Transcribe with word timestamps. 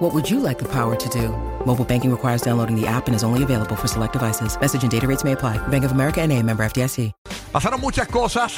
What 0.00 0.14
would 0.14 0.30
you 0.30 0.40
like 0.40 0.58
the 0.58 0.64
power 0.64 0.96
to 0.96 1.08
do? 1.10 1.28
Mobile 1.66 1.84
banking 1.84 2.10
requires 2.10 2.40
downloading 2.40 2.74
the 2.74 2.86
app 2.86 3.06
and 3.06 3.14
is 3.14 3.22
only 3.22 3.42
available 3.42 3.76
for 3.76 3.86
select 3.86 4.14
devices. 4.14 4.58
Message 4.58 4.82
and 4.82 4.90
data 4.90 5.06
rates 5.06 5.24
may 5.24 5.32
apply. 5.32 5.58
Bank 5.68 5.84
of 5.84 5.92
America 5.92 6.22
and 6.22 6.32
a 6.32 6.42
member 6.42 6.64
FDIC. 6.64 7.12
Pasaron 7.52 7.82
muchas 7.82 8.08
cosas 8.08 8.54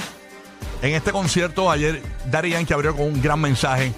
en 0.83 0.95
este 0.95 1.11
concierto. 1.11 1.69
Ayer 1.69 2.01
Daddy 2.31 2.51
Yankee 2.51 2.73
abrió 2.73 2.95
con 2.95 3.07
un 3.07 3.21
gran 3.21 3.41
mensaje. 3.41 3.93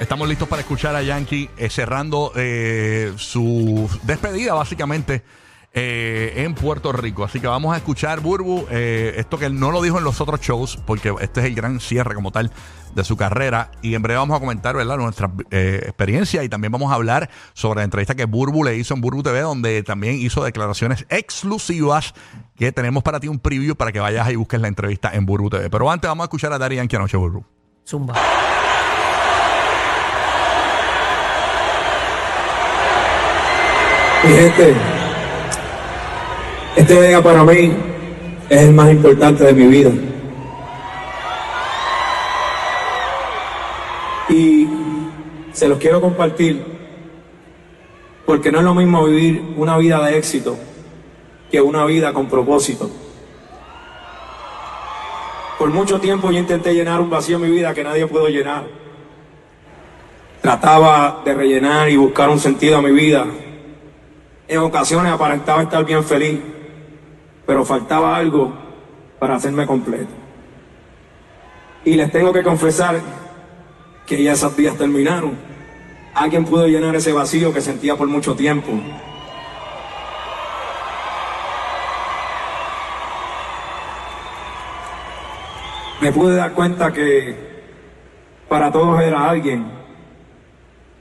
Estamos 0.00 0.28
listos 0.28 0.46
para 0.46 0.60
escuchar 0.60 0.94
a 0.94 1.02
Yankee 1.02 1.48
eh, 1.56 1.70
cerrando 1.70 2.30
eh, 2.36 3.14
su 3.16 3.88
despedida, 4.02 4.52
básicamente, 4.52 5.22
eh, 5.74 6.34
en 6.36 6.54
Puerto 6.54 6.92
Rico. 6.92 7.24
Así 7.24 7.40
que 7.40 7.46
vamos 7.46 7.72
a 7.74 7.78
escuchar, 7.78 8.20
Burbu, 8.20 8.66
eh, 8.70 9.14
esto 9.16 9.38
que 9.38 9.46
él 9.46 9.58
no 9.58 9.70
lo 9.70 9.80
dijo 9.80 9.98
en 9.98 10.04
los 10.04 10.20
otros 10.20 10.40
shows, 10.40 10.78
porque 10.86 11.14
este 11.20 11.40
es 11.40 11.46
el 11.46 11.54
gran 11.54 11.80
cierre 11.80 12.14
como 12.14 12.30
tal 12.30 12.50
de 12.94 13.04
su 13.04 13.16
carrera. 13.16 13.70
Y 13.80 13.94
en 13.94 14.02
breve 14.02 14.18
vamos 14.18 14.36
a 14.36 14.40
comentar, 14.40 14.76
¿verdad?, 14.76 14.98
nuestra 14.98 15.30
eh, 15.50 15.80
experiencia 15.84 16.44
y 16.44 16.48
también 16.48 16.72
vamos 16.72 16.92
a 16.92 16.96
hablar 16.96 17.30
sobre 17.54 17.78
la 17.78 17.84
entrevista 17.84 18.14
que 18.14 18.26
Burbu 18.26 18.64
le 18.64 18.76
hizo 18.76 18.92
en 18.92 19.00
Burbu 19.00 19.22
TV, 19.22 19.40
donde 19.40 19.82
también 19.82 20.16
hizo 20.16 20.44
declaraciones 20.44 21.06
exclusivas 21.08 22.14
que 22.56 22.70
tenemos 22.70 23.02
para 23.02 23.18
ti 23.18 23.28
un 23.28 23.38
preview 23.38 23.74
para 23.74 23.92
que 23.92 24.00
vayas 24.00 24.30
y 24.30 24.36
busques 24.36 24.60
la 24.60 24.68
entrevista 24.68 25.10
en 25.14 25.24
Burbu 25.24 25.48
TV. 25.48 25.70
Pero 25.70 25.90
antes 25.90 26.06
vamos 26.06 26.24
a 26.24 26.26
escuchar 26.26 26.52
a 26.52 26.58
Daddy 26.58 26.76
Yankee 26.76 26.96
anoche, 26.96 27.16
Burbu. 27.16 27.44
Zumba. 27.86 28.14
Mi 34.24 34.30
gente, 34.30 34.76
este 36.82 37.00
día 37.00 37.22
para 37.22 37.44
mí 37.44 37.72
es 38.48 38.60
el 38.60 38.72
más 38.74 38.90
importante 38.90 39.44
de 39.44 39.52
mi 39.52 39.66
vida. 39.68 39.92
Y 44.28 44.68
se 45.52 45.68
los 45.68 45.78
quiero 45.78 46.00
compartir 46.00 46.64
porque 48.26 48.50
no 48.50 48.58
es 48.58 48.64
lo 48.64 48.74
mismo 48.74 49.04
vivir 49.04 49.54
una 49.56 49.76
vida 49.76 50.04
de 50.04 50.18
éxito 50.18 50.56
que 51.52 51.60
una 51.60 51.84
vida 51.84 52.12
con 52.12 52.26
propósito. 52.26 52.90
Por 55.60 55.70
mucho 55.70 56.00
tiempo 56.00 56.32
yo 56.32 56.38
intenté 56.40 56.74
llenar 56.74 57.00
un 57.00 57.10
vacío 57.10 57.36
en 57.36 57.42
mi 57.42 57.50
vida 57.50 57.72
que 57.74 57.84
nadie 57.84 58.08
pudo 58.08 58.26
llenar. 58.26 58.64
Trataba 60.40 61.22
de 61.24 61.32
rellenar 61.32 61.88
y 61.90 61.96
buscar 61.96 62.28
un 62.28 62.40
sentido 62.40 62.78
a 62.78 62.82
mi 62.82 62.90
vida. 62.90 63.24
En 64.48 64.58
ocasiones 64.58 65.12
aparentaba 65.12 65.62
estar 65.62 65.84
bien 65.84 66.02
feliz, 66.02 66.40
pero 67.52 67.66
faltaba 67.66 68.16
algo 68.16 68.50
para 69.18 69.34
hacerme 69.34 69.66
completo. 69.66 70.08
Y 71.84 71.96
les 71.96 72.10
tengo 72.10 72.32
que 72.32 72.42
confesar 72.42 72.98
que 74.06 74.22
ya 74.22 74.32
esos 74.32 74.56
días 74.56 74.74
terminaron. 74.78 75.36
Alguien 76.14 76.46
pudo 76.46 76.66
llenar 76.66 76.96
ese 76.96 77.12
vacío 77.12 77.52
que 77.52 77.60
sentía 77.60 77.94
por 77.94 78.08
mucho 78.08 78.34
tiempo. 78.34 78.72
Me 86.00 86.10
pude 86.10 86.36
dar 86.36 86.54
cuenta 86.54 86.90
que 86.90 87.36
para 88.48 88.72
todos 88.72 88.98
era 89.02 89.28
alguien, 89.28 89.70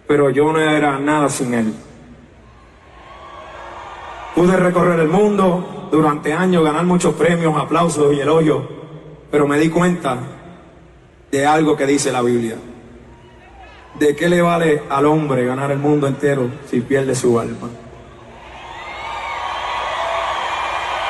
pero 0.05 0.29
yo 0.29 0.51
no 0.51 0.59
era 0.59 0.99
nada 0.99 1.29
sin 1.29 1.53
él. 1.53 1.73
Pude 4.35 4.57
recorrer 4.57 4.99
el 4.99 5.07
mundo 5.07 5.77
durante 5.91 6.33
años, 6.33 6.63
ganar 6.63 6.85
muchos 6.85 7.13
premios, 7.15 7.55
aplausos 7.57 8.13
y 8.13 8.19
elogios, 8.21 8.63
pero 9.29 9.47
me 9.47 9.59
di 9.59 9.69
cuenta 9.69 10.17
de 11.29 11.45
algo 11.45 11.75
que 11.75 11.85
dice 11.85 12.11
la 12.11 12.21
Biblia. 12.21 12.55
¿De 13.99 14.15
qué 14.15 14.29
le 14.29 14.41
vale 14.41 14.83
al 14.89 15.05
hombre 15.05 15.45
ganar 15.45 15.69
el 15.69 15.79
mundo 15.79 16.07
entero 16.07 16.49
si 16.69 16.79
pierde 16.79 17.13
su 17.13 17.37
alma? 17.37 17.69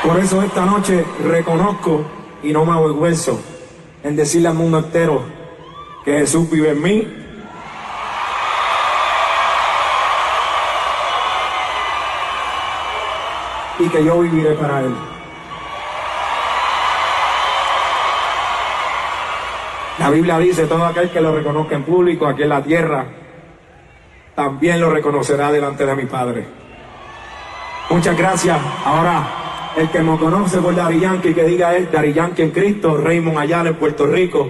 Por 0.03 0.19
eso 0.19 0.41
esta 0.41 0.65
noche 0.65 1.05
reconozco 1.23 2.03
y 2.41 2.51
no 2.51 2.65
me 2.65 2.71
avergüenzo 2.71 3.39
en 4.03 4.15
decirle 4.15 4.47
al 4.47 4.55
mundo 4.55 4.79
entero 4.79 5.21
que 6.03 6.17
Jesús 6.17 6.49
vive 6.49 6.71
en 6.71 6.81
mí 6.81 7.20
y 13.81 13.89
que 13.89 14.03
yo 14.03 14.19
viviré 14.19 14.53
para 14.53 14.81
Él. 14.81 14.93
La 19.99 20.09
Biblia 20.09 20.39
dice, 20.39 20.65
todo 20.65 20.85
aquel 20.85 21.09
que 21.09 21.21
lo 21.21 21.35
reconozca 21.35 21.75
en 21.75 21.83
público 21.83 22.25
aquí 22.25 22.43
en 22.43 22.49
la 22.49 22.63
tierra, 22.63 23.05
también 24.35 24.79
lo 24.79 24.89
reconocerá 24.89 25.51
delante 25.51 25.85
de 25.85 25.95
mi 25.95 26.05
Padre. 26.05 26.47
Muchas 27.89 28.17
gracias. 28.17 28.59
Ahora, 28.85 29.73
el 29.75 29.89
que 29.89 29.99
me 29.99 30.17
conoce 30.17 30.59
por 30.59 30.73
Dari 30.75 30.99
Yankee, 30.99 31.33
que 31.33 31.43
diga 31.43 31.75
es 31.75 31.91
Dari 31.91 32.13
Yankee 32.13 32.41
en 32.43 32.51
Cristo, 32.51 32.97
Raymond 32.97 33.37
Ayala 33.37 33.69
en 33.69 33.75
Puerto 33.75 34.05
Rico. 34.05 34.49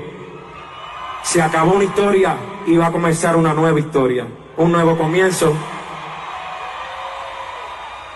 Se 1.24 1.42
acabó 1.42 1.74
una 1.74 1.84
historia 1.84 2.36
y 2.66 2.78
va 2.78 2.88
a 2.88 2.92
comenzar 2.92 3.36
una 3.36 3.54
nueva 3.54 3.80
historia, 3.80 4.26
un 4.58 4.72
nuevo 4.72 4.98
comienzo 4.98 5.54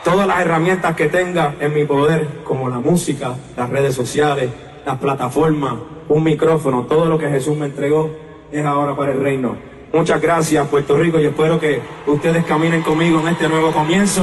todas 0.06 0.28
las 0.28 0.40
herramientas 0.40 0.96
que 0.96 1.08
tenga 1.08 1.56
en 1.60 1.74
mi 1.74 1.84
poder, 1.84 2.28
como 2.44 2.70
la 2.70 2.78
música, 2.78 3.34
las 3.58 3.68
redes 3.72 3.96
sociales, 3.96 4.52
las 4.86 5.00
plataformas, 5.00 5.74
un 6.08 6.24
micrófono, 6.24 6.84
todo 6.84 7.06
lo 7.06 7.18
que 7.18 7.28
Jesús 7.28 7.58
me 7.58 7.66
entregó 7.66 8.12
es 8.52 8.64
ahora 8.64 8.96
para 8.96 9.14
el 9.14 9.20
reino. 9.20 9.58
Muchas 9.92 10.22
gracias 10.22 10.68
Puerto 10.68 10.96
Rico 10.96 11.20
y 11.20 11.26
espero 11.26 11.60
que 11.60 11.82
ustedes 12.06 12.46
caminen 12.46 12.84
conmigo 12.84 13.20
en 13.22 13.30
este 13.30 13.50
nuevo 13.50 13.72
comienzo 13.72 14.22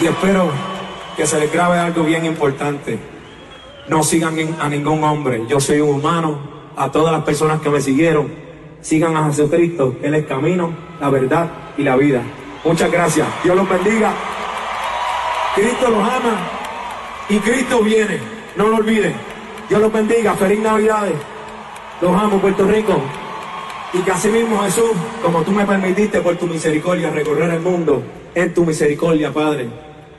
y 0.00 0.06
espero 0.06 0.48
que 1.14 1.26
se 1.26 1.38
les 1.38 1.52
grabe 1.52 1.78
algo 1.78 2.02
bien 2.02 2.24
importante. 2.24 2.98
No 3.88 4.02
sigan 4.02 4.34
a 4.58 4.68
ningún 4.70 5.04
hombre, 5.04 5.42
yo 5.46 5.60
soy 5.60 5.82
un 5.82 5.90
humano, 5.90 6.38
a 6.74 6.90
todas 6.90 7.12
las 7.12 7.22
personas 7.22 7.60
que 7.60 7.68
me 7.68 7.82
siguieron, 7.82 8.32
sigan 8.80 9.14
a 9.14 9.26
Jesucristo, 9.26 9.94
Él 10.02 10.14
es 10.14 10.24
camino, 10.24 10.72
la 11.02 11.10
verdad 11.10 11.50
y 11.76 11.82
la 11.82 11.96
vida. 11.96 12.22
Muchas 12.66 12.90
gracias, 12.90 13.28
Dios 13.44 13.54
los 13.54 13.68
bendiga. 13.68 14.12
Cristo 15.54 15.88
los 15.88 16.02
ama 16.02 16.36
y 17.28 17.38
Cristo 17.38 17.80
viene, 17.80 18.18
no 18.56 18.66
lo 18.66 18.78
olviden. 18.78 19.14
Dios 19.68 19.80
los 19.80 19.92
bendiga, 19.92 20.34
feliz 20.34 20.58
Navidades. 20.58 21.14
Los 22.00 22.10
amo, 22.10 22.40
Puerto 22.40 22.66
Rico. 22.66 23.00
Y 23.92 23.98
que 23.98 24.10
así 24.10 24.28
mismo, 24.30 24.60
Jesús, 24.64 24.90
como 25.22 25.42
tú 25.42 25.52
me 25.52 25.64
permitiste 25.64 26.20
por 26.20 26.36
tu 26.38 26.48
misericordia 26.48 27.08
recorrer 27.10 27.50
el 27.50 27.60
mundo, 27.60 28.02
en 28.34 28.52
tu 28.52 28.66
misericordia, 28.66 29.32
Padre, 29.32 29.68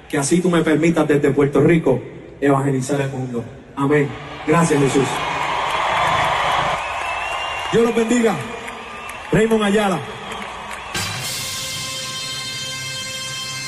que 0.08 0.18
así 0.18 0.40
tú 0.40 0.50
me 0.50 0.62
permitas 0.62 1.06
desde 1.06 1.32
Puerto 1.32 1.60
Rico 1.60 2.00
evangelizar 2.40 3.02
el 3.02 3.10
mundo. 3.10 3.44
Amén. 3.76 4.08
Gracias, 4.48 4.80
Jesús. 4.80 5.08
Dios 7.74 7.84
los 7.84 7.94
bendiga. 7.94 8.36
Raymond 9.34 9.64
Ayala. 9.64 10.00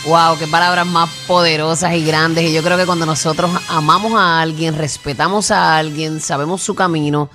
Wow, 0.06 0.38
qué 0.40 0.48
palabras 0.48 0.88
más 0.88 1.10
poderosas 1.28 1.94
y 1.94 2.06
grandes. 2.06 2.46
Y 2.46 2.54
yo 2.54 2.64
creo 2.64 2.78
que 2.78 2.86
cuando 2.86 3.06
nosotros 3.06 3.52
amamos 3.68 4.14
a 4.14 4.42
alguien, 4.42 4.76
respetamos 4.76 5.52
a 5.52 5.78
alguien, 5.78 6.22
sabemos 6.22 6.64
su 6.64 6.74
camino, 6.74 7.30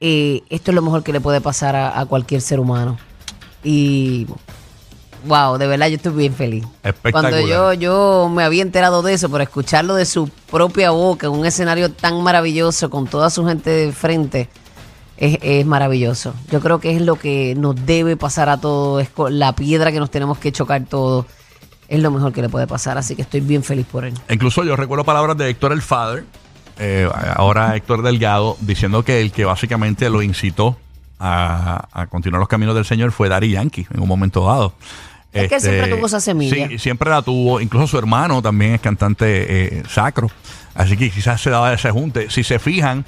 eh, 0.00 0.42
esto 0.48 0.70
es 0.70 0.74
lo 0.76 0.82
mejor 0.82 1.02
que 1.02 1.12
le 1.12 1.20
puede 1.20 1.40
pasar 1.40 1.74
a, 1.74 1.98
a 1.98 2.06
cualquier 2.06 2.40
ser 2.40 2.60
humano. 2.60 2.96
Y 3.64 4.26
wow, 5.26 5.58
de 5.58 5.66
verdad 5.66 5.88
yo 5.88 5.96
estoy 5.96 6.12
bien 6.12 6.32
feliz. 6.32 6.64
Espectacular. 6.84 7.32
Cuando 7.32 7.48
yo, 7.48 7.72
yo 7.72 8.30
me 8.32 8.44
había 8.44 8.62
enterado 8.62 9.02
de 9.02 9.12
eso, 9.12 9.28
pero 9.28 9.42
escucharlo 9.42 9.96
de 9.96 10.06
su 10.06 10.28
propia 10.50 10.92
boca 10.92 11.26
en 11.26 11.32
un 11.32 11.44
escenario 11.44 11.90
tan 11.90 12.22
maravilloso, 12.22 12.88
con 12.88 13.08
toda 13.08 13.30
su 13.30 13.44
gente 13.44 13.68
de 13.68 13.92
frente, 13.92 14.48
es, 15.16 15.38
es 15.42 15.66
maravilloso. 15.66 16.34
Yo 16.52 16.60
creo 16.60 16.78
que 16.78 16.94
es 16.94 17.02
lo 17.02 17.16
que 17.16 17.56
nos 17.56 17.74
debe 17.84 18.16
pasar 18.16 18.48
a 18.48 18.60
todos, 18.60 19.02
es 19.02 19.10
la 19.30 19.56
piedra 19.56 19.90
que 19.90 19.98
nos 19.98 20.10
tenemos 20.10 20.38
que 20.38 20.52
chocar 20.52 20.84
todos. 20.84 21.26
Es 21.88 22.00
lo 22.00 22.10
mejor 22.10 22.32
que 22.32 22.42
le 22.42 22.48
puede 22.48 22.66
pasar, 22.66 22.98
así 22.98 23.14
que 23.14 23.22
estoy 23.22 23.40
bien 23.40 23.62
feliz 23.62 23.86
por 23.86 24.04
él. 24.04 24.14
Incluso 24.28 24.64
yo 24.64 24.76
recuerdo 24.76 25.04
palabras 25.04 25.36
de 25.36 25.48
Héctor 25.48 25.72
el 25.72 25.82
Father, 25.82 26.24
eh, 26.78 27.08
ahora 27.36 27.76
Héctor 27.76 28.02
Delgado, 28.02 28.56
diciendo 28.60 29.04
que 29.04 29.20
el 29.20 29.32
que 29.32 29.44
básicamente 29.44 30.10
lo 30.10 30.22
incitó 30.22 30.76
a, 31.18 31.88
a 31.92 32.06
continuar 32.08 32.40
los 32.40 32.48
caminos 32.48 32.74
del 32.74 32.84
Señor 32.84 33.12
fue 33.12 33.28
Dari 33.28 33.50
Yankee 33.50 33.86
en 33.94 34.00
un 34.00 34.08
momento 34.08 34.44
dado. 34.46 34.74
Es 35.32 35.48
que 35.48 35.54
él 35.56 35.60
siempre 35.60 35.88
tuvo 35.88 36.06
esa 36.06 36.20
semilla. 36.20 36.68
Sí, 36.68 36.78
siempre 36.78 37.10
la 37.10 37.22
tuvo. 37.22 37.60
Incluso 37.60 37.86
su 37.86 37.98
hermano 37.98 38.40
también 38.42 38.74
es 38.74 38.80
cantante 38.80 39.78
eh, 39.78 39.82
sacro. 39.88 40.30
Así 40.74 40.96
que 40.96 41.10
quizás 41.10 41.40
se 41.40 41.50
daba 41.50 41.72
ese 41.72 41.90
junte. 41.90 42.30
Si 42.30 42.42
se 42.42 42.58
fijan, 42.58 43.04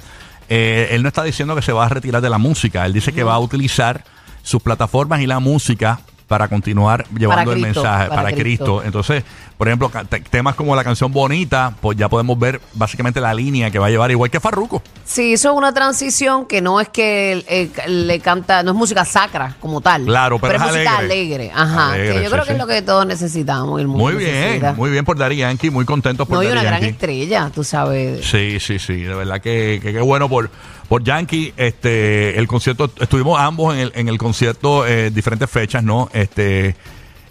eh, 0.47 0.89
él 0.91 1.01
no 1.01 1.07
está 1.07 1.23
diciendo 1.23 1.55
que 1.55 1.61
se 1.61 1.71
va 1.71 1.85
a 1.85 1.89
retirar 1.89 2.21
de 2.21 2.29
la 2.29 2.37
música. 2.37 2.85
Él 2.85 2.93
dice 2.93 3.13
que 3.13 3.23
va 3.23 3.35
a 3.35 3.39
utilizar 3.39 4.03
sus 4.43 4.61
plataformas 4.61 5.21
y 5.21 5.27
la 5.27 5.39
música 5.39 6.01
para 6.29 6.47
continuar 6.47 7.05
llevando 7.09 7.51
el 7.51 7.59
Cristo, 7.59 7.81
mensaje 7.81 8.07
para 8.07 8.21
para, 8.21 8.31
Cristo. 8.35 8.43
Cristo. 8.65 8.83
Entonces, 8.83 9.23
por 9.59 9.67
ejemplo, 9.67 9.91
temas 10.31 10.55
como 10.55 10.73
la 10.73 10.85
canción 10.85 11.11
Bonita, 11.11 11.73
pues 11.81 11.97
ya 11.97 12.07
podemos 12.07 12.39
ver 12.39 12.61
básicamente 12.75 13.19
la 13.19 13.33
línea 13.33 13.69
que 13.69 13.77
va 13.77 13.87
a 13.87 13.89
llevar, 13.89 14.09
igual 14.09 14.31
que 14.31 14.39
Farruko. 14.39 14.81
Sí, 15.03 15.33
hizo 15.33 15.53
una 15.53 15.73
transición 15.73 16.45
que 16.45 16.61
no 16.61 16.79
es 16.79 16.87
que 16.87 17.43
eh, 17.45 17.69
le 17.89 18.21
canta, 18.21 18.63
no 18.63 18.71
es 18.71 18.77
música 18.77 19.03
sacra 19.03 19.57
como 19.59 19.81
tal. 19.81 20.05
Claro, 20.05 20.39
pero 20.39 20.53
es 20.53 20.61
es 20.61 20.67
música 20.67 20.97
alegre. 20.99 21.49
alegre. 21.49 21.51
Ajá. 21.53 21.91
Alegre, 21.91 22.07
que 22.07 22.23
yo 22.23 22.29
sí, 22.29 22.31
creo 22.31 22.45
que 22.45 22.51
es 22.53 22.57
lo 22.57 22.67
que 22.67 22.81
todos 22.83 23.05
necesitamos. 23.05 23.77
y 23.77 23.81
El 23.81 23.89
mundo 23.89 24.05
Muy 24.05 24.15
bien, 24.15 24.31
necesita. 24.33 24.73
muy 24.75 24.91
bien 24.91 25.03
por 25.03 25.17
Daddy 25.17 25.35
Yankee, 25.35 25.69
muy 25.71 25.83
contentos 25.83 26.25
por 26.25 26.37
No, 26.37 26.43
y 26.43 26.45
Daddy 26.45 26.57
una 26.57 26.63
gran 26.63 26.83
estrella, 26.85 27.51
tú 27.53 27.65
sabes. 27.65 28.25
Sí, 28.25 28.61
sí, 28.61 28.79
sí, 28.79 29.01
de 29.01 29.13
verdad 29.13 29.41
que 29.41 29.81
que 29.83 29.91
qué 29.91 29.99
bueno 29.99 30.29
por, 30.29 30.49
por 30.87 31.03
Yankee. 31.03 31.53
Este, 31.57 32.39
el 32.39 32.47
concierto, 32.47 32.89
estuvimos 32.97 33.37
ambos 33.37 33.73
en 33.73 33.81
el, 33.81 33.91
en 33.93 34.07
el 34.07 34.17
concierto 34.17 34.87
eh, 34.87 35.11
diferentes 35.11 35.49
fechas, 35.49 35.83
¿no? 35.83 36.09
Este, 36.13 36.77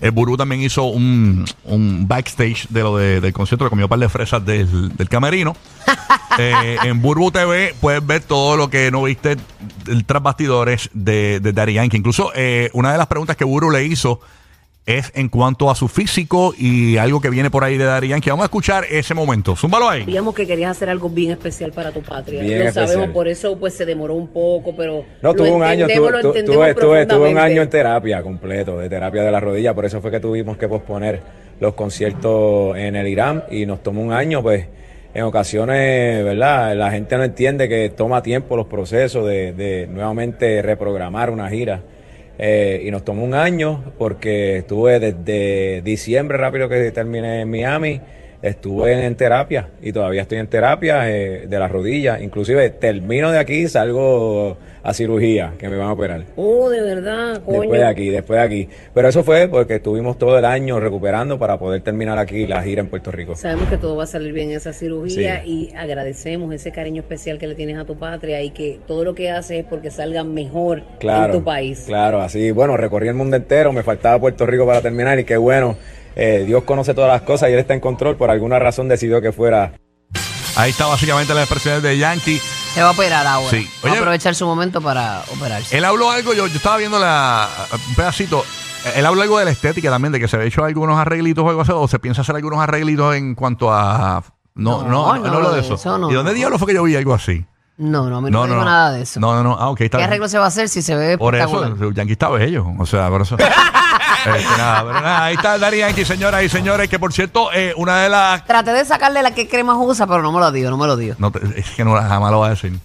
el 0.01 0.11
Burú 0.13 0.37
también 0.37 0.63
hizo 0.63 0.85
un, 0.85 1.45
un 1.65 2.07
backstage 2.09 2.67
de 2.69 2.81
lo 2.83 2.97
de- 2.97 3.21
del 3.21 3.33
concierto, 3.33 3.65
le 3.65 3.71
comió 3.71 3.87
un 3.87 3.89
par 3.91 3.99
de 3.99 4.09
fresas 4.09 4.45
del, 4.45 4.97
del 4.97 5.09
camerino. 5.09 5.57
Eh, 6.41 6.77
en 6.85 7.03
Burbu 7.03 7.33
TV 7.33 7.75
puedes 7.81 8.07
ver 8.07 8.23
todo 8.23 8.57
lo 8.57 8.71
que 8.71 8.93
no 8.93 9.03
viste 9.03 9.37
tras 10.07 10.23
bastidores 10.23 10.89
de, 10.93 11.41
de 11.41 11.53
Daddy 11.53 11.73
Yankee. 11.73 11.97
Incluso 11.97 12.31
eh, 12.33 12.71
una 12.75 12.93
de 12.93 12.99
las 12.99 13.09
preguntas 13.09 13.35
que 13.37 13.43
Burbu 13.45 13.71
le 13.71 13.85
hizo 13.87 14.21
es 14.89 15.13
en 15.15 15.29
cuanto 15.29 15.71
a 15.71 15.75
su 15.75 15.87
físico 15.87 16.55
y 16.57 16.97
algo 16.97 17.21
que 17.21 17.29
viene 17.29 17.51
por 17.51 17.63
ahí 17.63 17.77
de 17.77 17.85
Daddy 17.85 18.09
Yankee. 18.09 18.31
Vamos 18.31 18.45
a 18.45 18.47
escuchar 18.47 18.85
ese 18.91 19.13
momento. 19.13 19.55
Zúmbalo 19.55 19.87
ahí. 19.89 20.01
Sabíamos 20.01 20.35
que 20.35 20.47
querías 20.47 20.71
hacer 20.71 20.89
algo 20.89 21.11
bien 21.11 21.31
especial 21.33 21.73
para 21.73 21.93
tu 21.93 22.01
patria. 22.01 22.41
Bien 22.41 22.59
lo 22.61 22.65
especial. 22.65 22.89
sabemos, 22.89 23.11
por 23.15 23.29
eso 23.29 23.59
pues 23.59 23.75
se 23.75 23.85
demoró 23.85 24.15
un 24.15 24.29
poco, 24.29 24.75
pero 24.75 25.05
No, 25.21 25.35
tuve 25.35 25.51
un 25.51 25.63
año, 25.63 25.87
tuve, 25.87 26.23
tuve, 26.23 26.75
tuve- 26.75 27.07
tuve 27.07 27.29
un 27.31 27.39
año 27.39 27.61
en 27.61 27.69
terapia 27.69 28.23
completo, 28.23 28.79
de 28.79 28.89
terapia 28.89 29.23
de 29.23 29.31
la 29.31 29.41
rodilla, 29.41 29.75
por 29.75 29.85
eso 29.85 30.01
fue 30.01 30.11
que 30.11 30.21
tuvimos 30.21 30.57
que 30.57 30.67
posponer 30.69 31.21
los 31.61 31.75
conciertos 31.75 32.77
en 32.79 32.97
el 32.97 33.07
Irán 33.09 33.45
y 33.51 33.67
nos 33.67 33.83
tomó 33.83 34.01
un 34.01 34.13
año, 34.13 34.43
pues 34.43 34.67
en 35.13 35.23
ocasiones, 35.25 36.25
¿verdad? 36.25 36.75
La 36.77 36.91
gente 36.91 37.17
no 37.17 37.25
entiende 37.25 37.69
que 37.69 37.91
toma 37.91 38.23
tiempo 38.23 38.57
los 38.57 38.67
procesos 38.69 39.27
de, 39.27 39.53
de 39.53 39.87
nuevamente 39.87 40.63
reprogramar 40.63 41.31
una 41.31 41.49
gira. 41.51 41.83
Eh, 42.39 42.83
y 42.85 42.91
nos 42.93 43.05
tomó 43.05 43.25
un 43.25 43.35
año 43.35 43.83
porque 43.99 44.59
estuve 44.59 45.01
desde 45.01 45.83
diciembre 45.83 46.39
rápido 46.39 46.69
que 46.69 46.93
terminé 46.93 47.41
en 47.41 47.51
Miami, 47.51 48.01
estuve 48.43 49.05
en 49.05 49.15
terapia 49.17 49.69
y 49.83 49.93
todavía 49.93 50.23
estoy 50.23 50.39
en 50.39 50.47
terapia 50.47 51.11
eh, 51.11 51.47
de 51.49 51.59
las 51.59 51.71
rodillas. 51.71 52.21
Inclusive 52.23 52.71
termino 52.71 53.31
de 53.33 53.39
aquí, 53.39 53.69
salgo 53.69 54.57
a 54.83 54.95
cirugía 54.95 55.53
que 55.59 55.69
me 55.69 55.77
van 55.77 55.89
a 55.89 55.93
operar. 55.93 56.25
Oh, 56.37 56.71
de 56.71 56.81
verdad, 56.81 57.43
coño. 57.45 57.61
Después 57.61 57.81
de 57.81 57.87
aquí, 57.87 58.09
después 58.11 58.39
de 58.39 58.45
aquí. 58.47 58.69
Pero 58.95 59.09
eso 59.09 59.25
fue 59.25 59.49
porque 59.49 59.75
estuvimos 59.77 60.17
todo 60.19 60.39
el 60.39 60.45
año 60.45 60.79
recuperando 60.81 61.39
para 61.39 61.59
poder 61.59 61.83
terminar 61.83 62.17
aquí 62.19 62.47
la 62.47 62.63
gira 62.63 62.81
en 62.81 62.89
Puerto 62.89 63.11
Rico. 63.11 63.35
Sabemos 63.37 63.69
que 63.69 63.77
todo 63.77 63.97
va 63.97 64.05
a 64.05 64.07
salir 64.07 64.33
bien 64.33 64.51
en 64.51 64.57
esa 64.57 64.73
cirugía 64.73 65.43
Sí. 65.43 65.71
y 65.73 65.77
agradecemos 65.77 66.55
ese 66.55 66.71
cariño 66.73 67.03
especial 67.03 67.39
que 67.39 67.47
le 67.49 67.55
tienes 67.55 67.77
a 67.77 67.85
tu 67.85 67.97
patria 67.99 68.41
y 68.43 68.51
que 68.51 68.79
todo 68.87 69.05
lo 69.05 69.15
que 69.15 69.31
haces 69.31 69.61
es 69.61 69.65
porque 69.65 69.91
salga 69.91 70.25
mejor 70.25 70.83
Claro, 71.01 71.35
en 71.35 71.39
tu 71.41 71.45
país. 71.45 71.85
Claro, 71.87 72.21
así, 72.21 72.51
bueno, 72.53 72.77
recorrí 72.77 73.09
el 73.09 73.15
mundo 73.15 73.37
entero, 73.37 73.73
me 73.73 73.83
faltaba 73.83 74.19
Puerto 74.21 74.47
Rico 74.47 74.65
para 74.65 74.81
terminar 74.81 75.19
y 75.19 75.25
qué 75.25 75.37
bueno. 75.37 75.77
Eh, 76.17 76.45
Dios 76.47 76.65
conoce 76.65 76.95
todas 76.95 77.11
las 77.11 77.23
cosas 77.23 77.51
y 77.51 77.53
Él 77.53 77.59
está 77.59 77.75
en 77.75 77.81
control. 77.81 78.17
Por 78.17 78.31
alguna 78.31 78.59
razón 78.59 78.89
decidió 78.89 79.21
que 79.21 79.33
fuera 79.33 79.73
Ahí 80.57 80.71
está 80.71 80.87
básicamente 80.87 81.33
las 81.35 81.45
expresiones 81.45 81.83
de 81.83 81.97
Yankee. 81.99 82.41
Se 82.75 82.83
va 82.83 82.89
a 82.89 82.93
operar 82.93 83.27
ahora. 83.27 83.49
Sí. 83.51 83.69
Va 83.85 83.89
a 83.89 83.93
Oye- 83.93 83.99
aprovechar 84.01 84.35
su 84.35 84.45
momento 84.47 84.81
para 84.81 85.23
operarse. 85.33 85.77
Él 85.77 85.85
habló 85.85 86.11
algo, 86.11 86.33
yo, 86.35 86.47
yo 86.49 86.57
estaba 86.57 86.77
viendo 86.79 86.99
la, 86.99 87.49
un 87.89 87.95
pedacito. 87.95 88.45
Él 88.97 89.07
habló 89.07 89.23
algo 89.23 89.39
de 89.39 89.45
la 89.45 89.51
estética 89.53 89.91
también, 89.91 90.13
de 90.13 90.19
que 90.21 90.27
se 90.29 90.37
había 90.37 90.49
hecho 90.49 90.65
algunos 90.65 90.99
arreglitos 90.99 91.45
o 91.45 91.49
algo 91.49 91.63
así, 91.63 91.73
o 91.73 91.87
se 91.89 91.99
piensa 91.99 92.23
hacer 92.23 92.35
algunos 92.37 92.59
arreglitos 92.61 93.15
en 93.15 93.35
cuanto 93.35 93.73
a. 93.73 94.23
No, 94.55 94.83
no, 94.83 94.89
No, 94.89 95.17
no, 95.17 95.23
no, 95.31 95.37
hablo 95.37 95.53
de 95.53 95.61
eso. 95.61 95.75
eso 95.75 95.97
no. 95.99 96.11
¿Y 96.11 96.15
dónde 96.15 96.35
diablo 96.35 96.59
fue 96.59 96.67
que 96.69 96.75
yo 96.75 96.83
vi 96.83 96.97
algo 96.97 97.15
así? 97.15 97.45
No, 97.77 98.09
no, 98.11 98.17
a 98.17 98.21
mí 98.21 98.29
no, 98.31 98.43
me 98.43 98.49
dijo 98.55 98.65
nada 98.65 98.93
de 98.93 99.03
eso. 99.03 99.21
No, 99.21 99.35
no, 99.35 99.43
no. 99.45 99.57
Ah, 99.59 99.71
ok, 99.71 99.83
está 99.83 99.99
¿Qué 99.99 100.03
bien. 100.03 100.09
arreglo 100.11 100.29
se 100.29 100.39
va 100.39 100.45
a 100.47 100.49
hacer 100.49 100.69
si 100.69 100.83
se 100.83 100.97
ve 100.97 101.17
Por 101.17 101.37
eso, 101.37 101.93
Yankee 101.93 102.13
está 102.13 102.29
bello. 102.29 102.67
O 102.79 102.87
sea, 102.87 103.09
por 103.09 103.23
eso. 103.23 103.37
Este, 104.27 104.57
nada, 104.57 104.81
pero 104.85 104.93
nada, 105.01 105.25
ahí 105.25 105.35
está 105.35 105.59
Daddy 105.59 105.79
Yankee, 105.79 106.05
señoras 106.05 106.43
y 106.45 106.49
señores, 106.49 106.89
que 106.89 106.99
por 106.99 107.13
cierto, 107.13 107.51
eh, 107.53 107.73
una 107.77 107.99
de 108.03 108.09
las 108.09 108.45
Traté 108.45 108.73
de 108.73 108.85
sacarle 108.85 109.23
la 109.23 109.33
que 109.33 109.49
crema 109.49 109.77
usa, 109.79 110.07
pero 110.07 110.23
no 110.23 110.33
me 110.33 110.41
lo 110.41 110.51
dio, 110.53 110.71
no 110.71 110.77
me 110.77 110.87
lo 110.87 110.97
dio. 110.97 111.15
No, 111.19 111.31
te- 111.31 111.41
es 111.61 111.71
que 111.71 111.85
no 111.85 111.95
jamás 111.95 112.31
lo 112.31 112.41
va 112.41 112.49
a 112.49 112.51
decir. 112.51 112.79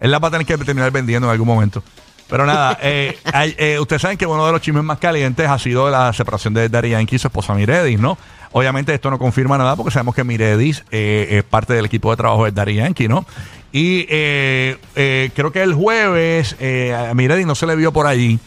Él 0.00 0.10
la 0.10 0.18
va 0.18 0.28
a 0.28 0.30
tener 0.30 0.46
que 0.46 0.56
terminar 0.58 0.90
vendiendo 0.90 1.26
en 1.28 1.32
algún 1.32 1.46
momento. 1.48 1.82
Pero 2.28 2.46
nada, 2.46 2.78
eh, 2.82 3.18
hay- 3.32 3.54
eh, 3.58 3.78
ustedes 3.80 4.02
saben 4.02 4.16
que 4.18 4.26
uno 4.26 4.44
de 4.46 4.52
los 4.52 4.60
chismes 4.60 4.84
más 4.84 4.98
calientes 4.98 5.48
ha 5.48 5.58
sido 5.58 5.90
la 5.90 6.12
separación 6.12 6.54
de 6.54 6.68
Daddy 6.68 6.90
Yankee 6.90 7.16
y 7.16 7.18
su 7.18 7.28
esposa 7.28 7.54
Miredis, 7.54 7.98
¿no? 8.00 8.16
Obviamente 8.52 8.94
esto 8.94 9.10
no 9.10 9.18
confirma 9.18 9.58
nada 9.58 9.74
porque 9.74 9.90
sabemos 9.90 10.14
que 10.14 10.22
Miredis 10.22 10.84
eh, 10.90 11.26
es 11.30 11.44
parte 11.44 11.72
del 11.74 11.86
equipo 11.86 12.10
de 12.10 12.16
trabajo 12.16 12.44
de 12.44 12.52
Daddy 12.52 12.74
Yankee, 12.76 13.08
¿no? 13.08 13.26
Y 13.72 14.06
eh, 14.08 14.78
eh, 14.94 15.30
creo 15.34 15.50
que 15.50 15.60
el 15.62 15.74
jueves 15.74 16.54
eh, 16.60 16.94
a 16.94 17.12
Miredis 17.14 17.46
no 17.46 17.56
se 17.56 17.66
le 17.66 17.74
vio 17.74 17.92
por 17.92 18.06
allí. 18.06 18.38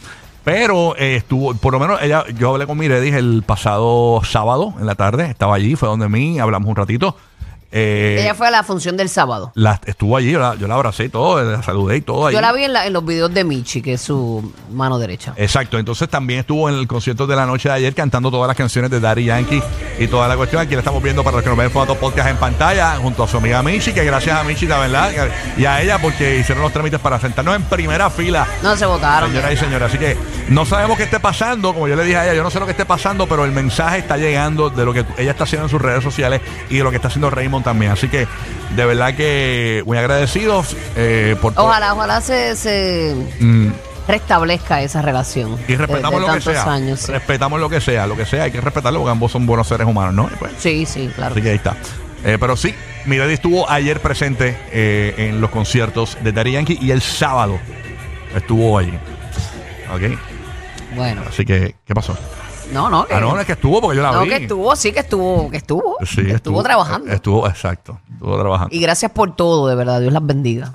Pero 0.48 0.96
eh, 0.96 1.16
estuvo, 1.16 1.52
por 1.52 1.74
lo 1.74 1.78
menos 1.78 2.00
ella, 2.00 2.24
yo 2.28 2.48
hablé 2.48 2.66
con 2.66 2.78
Miredis 2.78 3.12
el 3.12 3.42
pasado 3.44 4.22
sábado 4.24 4.72
en 4.80 4.86
la 4.86 4.94
tarde, 4.94 5.26
estaba 5.26 5.54
allí, 5.54 5.76
fue 5.76 5.90
donde 5.90 6.08
mí, 6.08 6.38
hablamos 6.38 6.70
un 6.70 6.76
ratito. 6.76 7.16
Eh, 7.70 8.18
Ella 8.22 8.34
fue 8.34 8.48
a 8.48 8.50
la 8.50 8.62
función 8.62 8.96
del 8.96 9.08
sábado. 9.10 9.52
la- 9.54 9.78
estuvo 9.84 10.16
allí, 10.16 10.30
yo 10.30 10.38
la, 10.38 10.54
yo 10.54 10.66
la 10.68 10.74
abracé 10.74 11.04
y 11.04 11.08
todo, 11.10 11.42
la 11.42 11.62
saludé 11.62 11.96
y 11.98 12.00
todo 12.00 12.26
allí. 12.26 12.34
Yo 12.34 12.40
la 12.40 12.52
vi 12.52 12.64
en, 12.64 12.72
la- 12.72 12.86
en 12.86 12.92
los 12.94 13.04
videos 13.04 13.32
de 13.34 13.44
Michi, 13.44 13.82
que 13.82 13.94
es 13.94 14.00
su 14.00 14.52
mano 14.72 14.98
derecha. 14.98 15.34
Exacto, 15.36 15.78
entonces 15.78 16.08
también 16.08 16.40
estuvo 16.40 16.68
en 16.68 16.76
el 16.76 16.86
concierto 16.86 17.26
de 17.26 17.36
la 17.36 17.44
noche 17.44 17.68
de 17.68 17.74
ayer 17.74 17.94
cantando 17.94 18.30
todas 18.30 18.48
las 18.48 18.56
canciones 18.56 18.90
de 18.90 19.00
Daddy 19.00 19.24
Yankee 19.26 19.62
y 19.98 20.06
toda 20.06 20.28
la 20.28 20.36
cuestión. 20.36 20.62
Aquí 20.62 20.72
la 20.74 20.78
estamos 20.80 21.02
viendo 21.02 21.22
para 21.22 21.36
los 21.36 21.42
que 21.44 21.48
nos 21.50 21.58
ven 21.58 21.66
en 21.66 21.72
Foto 21.72 21.94
Podcast 21.94 22.28
en 22.30 22.36
pantalla, 22.38 22.96
junto 22.96 23.24
a 23.24 23.28
su 23.28 23.36
amiga 23.36 23.62
Michi, 23.62 23.92
que 23.92 24.04
gracias 24.04 24.38
a 24.38 24.44
Michi, 24.44 24.66
la 24.66 24.78
verdad, 24.78 25.10
y 25.58 25.64
a 25.66 25.82
ella 25.82 25.98
porque 26.00 26.38
hicieron 26.38 26.62
los 26.62 26.72
trámites 26.72 27.00
para 27.00 27.20
sentarnos 27.20 27.54
en 27.54 27.64
primera 27.64 28.08
fila. 28.08 28.46
No 28.62 28.76
se 28.76 28.86
votaron. 28.86 29.28
Señoras 29.30 29.52
y 29.52 29.56
señores, 29.58 29.88
así 29.88 29.98
que 29.98 30.16
no 30.48 30.64
sabemos 30.64 30.96
qué 30.96 31.02
esté 31.04 31.20
pasando, 31.20 31.74
como 31.74 31.86
yo 31.86 31.96
le 31.96 32.04
dije 32.04 32.16
a 32.16 32.24
ella, 32.24 32.34
yo 32.34 32.42
no 32.42 32.50
sé 32.50 32.58
lo 32.60 32.64
que 32.64 32.72
esté 32.72 32.86
pasando, 32.86 33.26
pero 33.26 33.44
el 33.44 33.52
mensaje 33.52 33.98
está 33.98 34.16
llegando 34.16 34.70
de 34.70 34.84
lo 34.86 34.94
que 34.94 35.04
ella 35.18 35.32
está 35.32 35.44
haciendo 35.44 35.66
en 35.66 35.70
sus 35.70 35.82
redes 35.82 36.02
sociales 36.02 36.40
y 36.70 36.78
de 36.78 36.82
lo 36.84 36.90
que 36.90 36.96
está 36.96 37.08
haciendo 37.08 37.28
Raymond 37.28 37.57
también. 37.62 37.92
Así 37.92 38.08
que 38.08 38.26
de 38.76 38.84
verdad 38.86 39.14
que 39.14 39.82
muy 39.86 39.96
agradecidos 39.98 40.76
eh, 40.96 41.36
por. 41.40 41.52
Ojalá, 41.56 41.94
ojalá 41.94 42.20
se, 42.20 42.54
se 42.56 43.14
Mm, 43.40 43.68
restablezca 44.06 44.82
esa 44.82 45.02
relación. 45.02 45.56
y 45.68 45.76
respetamos 45.76 46.20
de, 46.20 46.26
de 46.26 46.26
lo 46.26 46.34
que 46.34 46.40
sea. 46.40 46.72
años. 46.72 47.00
sí. 47.00 47.12
Respetamos 47.12 47.60
lo 47.60 47.68
que 47.68 47.80
sea, 47.80 48.06
lo 48.06 48.16
que 48.16 48.24
sea, 48.26 48.44
hay 48.44 48.50
que 48.50 48.60
respetarlo 48.60 49.00
porque 49.00 49.12
ambos 49.12 49.32
son 49.32 49.46
buenos 49.46 49.68
seres 49.68 49.86
humanos, 49.86 50.14
¿no? 50.14 50.28
Pues, 50.38 50.52
Sí, 50.58 50.86
sí, 50.86 51.10
claro. 51.14 51.32
así 51.32 51.42
que 51.42 51.50
ahí 51.50 51.56
está. 51.56 51.76
Eh, 52.24 52.36
pero 52.40 52.56
sí, 52.56 52.74
Miradi 53.06 53.34
estuvo 53.34 53.70
ayer 53.70 54.00
presente 54.00 54.56
eh, 54.72 55.14
en 55.18 55.40
los 55.40 55.50
conciertos 55.50 56.16
de 56.22 56.32
Daddy 56.32 56.52
Yankee 56.52 56.78
y 56.80 56.90
el 56.90 57.00
sábado 57.00 57.58
estuvo 58.34 58.76
allí. 58.78 58.92
Ok, 59.94 60.18
Bueno, 60.96 61.22
así 61.28 61.44
que, 61.44 61.74
¿qué 61.86 61.94
pasó? 61.94 62.16
No, 62.72 62.88
no. 62.90 63.06
Que, 63.06 63.14
Ah, 63.14 63.20
no, 63.20 63.34
no 63.34 63.40
es 63.40 63.46
que 63.46 63.52
estuvo 63.52 63.80
porque 63.80 63.96
yo 63.96 64.02
la 64.02 64.12
no, 64.12 64.22
vi. 64.22 64.28
que 64.30 64.36
estuvo, 64.36 64.76
sí, 64.76 64.92
que 64.92 65.00
estuvo, 65.00 65.50
que 65.50 65.56
estuvo. 65.58 65.96
Sí, 66.04 66.24
que 66.24 66.32
estuvo, 66.32 66.62
trabajando. 66.62 67.10
Estuvo, 67.12 67.46
exacto, 67.48 67.98
estuvo 68.12 68.38
trabajando. 68.38 68.74
Y 68.74 68.80
gracias 68.80 69.10
por 69.12 69.34
todo, 69.34 69.68
de 69.68 69.74
verdad. 69.74 70.00
Dios 70.00 70.12
las 70.12 70.24
bendiga. 70.24 70.70